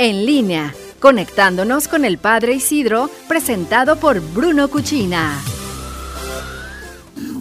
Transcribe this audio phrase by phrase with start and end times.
[0.00, 5.42] En línea, conectándonos con el Padre Isidro, presentado por Bruno Cuchina.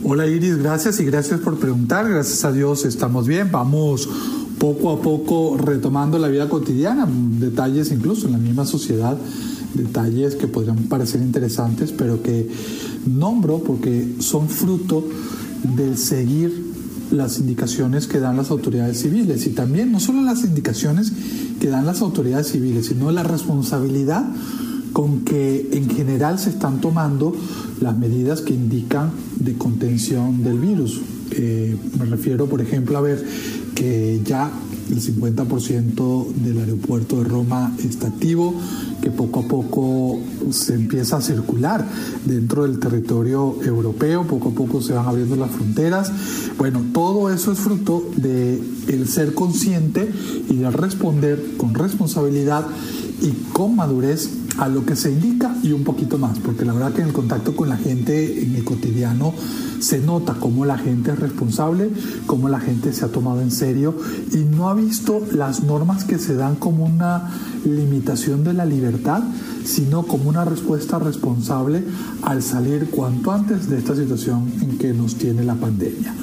[0.03, 2.09] Hola Iris, gracias y gracias por preguntar.
[2.09, 3.51] Gracias a Dios estamos bien.
[3.51, 4.09] Vamos
[4.57, 9.15] poco a poco retomando la vida cotidiana, detalles incluso en la misma sociedad,
[9.75, 12.49] detalles que podrían parecer interesantes, pero que
[13.05, 15.07] nombro porque son fruto
[15.61, 16.73] del seguir
[17.11, 21.11] las indicaciones que dan las autoridades civiles y también no solo las indicaciones
[21.59, 24.25] que dan las autoridades civiles, sino la responsabilidad
[24.93, 27.35] con que en general se están tomando
[27.81, 31.01] las medidas que indican de contención del virus.
[31.38, 33.23] Eh, me refiero, por ejemplo, a ver
[33.76, 34.52] que ya
[34.90, 38.55] el 50% del aeropuerto de Roma está activo,
[39.02, 40.20] que poco a poco
[40.50, 41.86] se empieza a circular
[42.26, 46.12] dentro del territorio europeo, poco a poco se van abriendo las fronteras.
[46.58, 50.10] Bueno, todo eso es fruto de el ser consciente
[50.49, 52.66] y de responder con responsabilidad
[53.22, 56.94] y con madurez a lo que se indica y un poquito más, porque la verdad
[56.94, 59.34] que en el contacto con la gente en el cotidiano
[59.79, 61.91] se nota cómo la gente es responsable,
[62.25, 63.95] cómo la gente se ha tomado en serio
[64.31, 67.29] y no ha visto las normas que se dan como una
[67.66, 69.23] limitación de la libertad,
[69.63, 71.83] sino como una respuesta responsable
[72.22, 76.13] al salir cuanto antes de esta situación en que nos tiene la pandemia.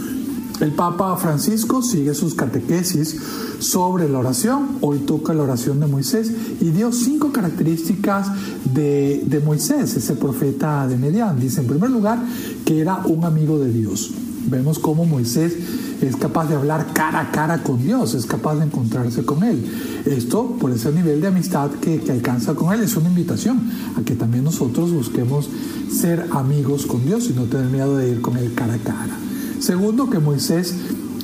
[0.61, 3.17] El Papa Francisco sigue sus catequesis
[3.59, 4.79] sobre la oración.
[4.83, 8.29] Hoy toca la oración de Moisés y dio cinco características
[8.73, 11.41] de, Moisés, ese profeta de Medián.
[11.41, 12.23] Dice, en primer lugar,
[12.65, 14.13] que era un amigo de Dios.
[14.47, 15.57] Vemos cómo Moisés
[16.01, 19.65] es capaz de hablar cara a cara con Dios, es capaz de encontrarse con Él.
[20.05, 24.15] Esto, por ese nivel de amistad que, alcanza con Él, es una invitación a que
[24.15, 25.49] también nosotros busquemos
[25.91, 29.19] ser amigos con Dios y no tener miedo de ir con Él cara a cara.
[29.65, 30.75] Segundo, que Moisés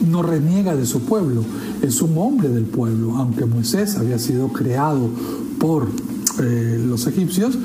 [0.08, 1.44] no reniega de su pueblo,
[1.82, 5.10] es un hombre del pueblo, aunque Moisés había sido creado
[5.58, 5.86] por
[6.42, 7.58] eh, los egipcios,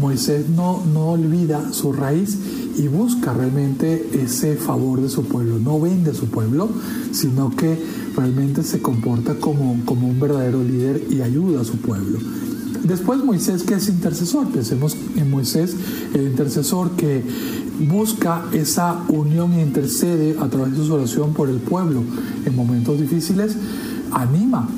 [0.00, 2.38] Moisés no, no olvida su raíz
[2.76, 6.68] y busca realmente ese favor de su pueblo, no vende a su pueblo,
[7.10, 7.76] sino que
[8.16, 12.20] realmente se comporta como, como un verdadero líder y ayuda a su pueblo.
[12.84, 15.74] Después Moisés que es intercesor, pensemos en Moisés,
[16.12, 17.24] el intercesor que
[17.88, 22.02] busca esa unión e intercede a través de su oración por el pueblo
[22.44, 23.56] en momentos difíciles,
[24.12, 24.68] anima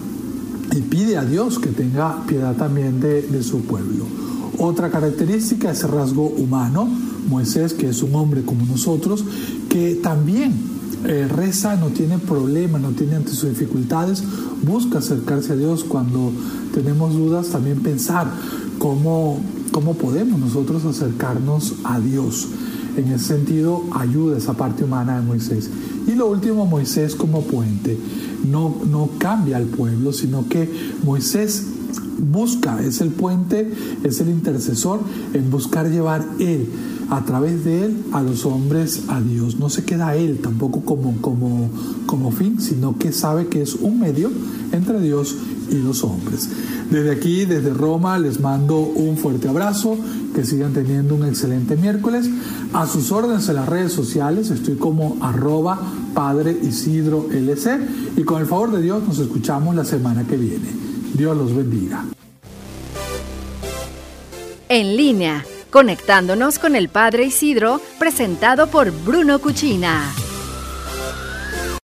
[0.75, 4.05] y pide a Dios que tenga piedad también de, de su pueblo.
[4.59, 6.89] Otra característica es el rasgo humano,
[7.29, 9.25] Moisés, que es un hombre como nosotros,
[9.69, 14.25] que también eh, reza, no tiene problemas, no tiene ante sus dificultades,
[14.63, 16.33] busca acercarse a Dios cuando
[16.75, 18.31] tenemos dudas, también pensar
[18.79, 19.41] cómo,
[19.73, 22.49] cómo podemos nosotros acercarnos a Dios.
[22.97, 25.69] En ese sentido, ayuda esa parte humana de Moisés.
[26.07, 27.99] Y lo último, Moisés como puente.
[28.45, 30.69] No, no cambia al pueblo, sino que
[31.05, 31.67] Moisés
[32.19, 33.71] busca, es el puente,
[34.03, 35.01] es el intercesor
[35.35, 36.69] en buscar llevar él
[37.11, 39.59] a través de él a los hombres a Dios.
[39.59, 41.71] No se queda él tampoco como, como,
[42.07, 44.31] como fin, sino que sabe que es un medio
[44.73, 45.37] entre Dios
[45.71, 46.49] y los hombres.
[46.91, 49.97] Desde aquí, desde Roma, les mando un fuerte abrazo,
[50.35, 52.29] que sigan teniendo un excelente miércoles.
[52.73, 55.81] A sus órdenes en las redes sociales, estoy como arroba
[56.15, 57.81] Padre Isidro LC
[58.17, 60.69] y con el favor de Dios nos escuchamos la semana que viene.
[61.15, 62.05] Dios los bendiga.
[64.69, 65.45] En línea
[65.77, 70.26] conectándonos con el Padre Isidro, presentado por Bruno Cuchina.